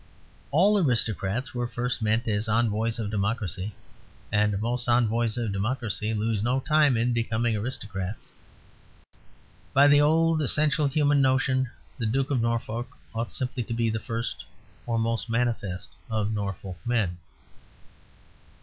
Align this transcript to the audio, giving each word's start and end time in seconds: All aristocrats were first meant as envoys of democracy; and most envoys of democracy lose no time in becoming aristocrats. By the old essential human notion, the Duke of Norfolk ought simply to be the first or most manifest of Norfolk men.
All 0.49 0.79
aristocrats 0.79 1.53
were 1.53 1.67
first 1.67 2.01
meant 2.01 2.27
as 2.27 2.49
envoys 2.49 2.97
of 2.97 3.11
democracy; 3.11 3.75
and 4.31 4.59
most 4.59 4.89
envoys 4.89 5.37
of 5.37 5.51
democracy 5.51 6.11
lose 6.11 6.41
no 6.41 6.59
time 6.59 6.97
in 6.97 7.13
becoming 7.13 7.55
aristocrats. 7.55 8.31
By 9.75 9.87
the 9.87 10.01
old 10.01 10.41
essential 10.41 10.87
human 10.87 11.21
notion, 11.21 11.69
the 11.99 12.07
Duke 12.07 12.31
of 12.31 12.41
Norfolk 12.41 12.97
ought 13.13 13.31
simply 13.31 13.61
to 13.61 13.75
be 13.75 13.91
the 13.91 13.99
first 13.99 14.43
or 14.87 14.97
most 14.97 15.29
manifest 15.29 15.89
of 16.09 16.33
Norfolk 16.33 16.79
men. 16.83 17.19